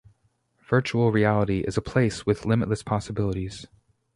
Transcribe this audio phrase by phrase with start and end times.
[0.67, 3.67] Virtual Reality is a place with limitless possibilities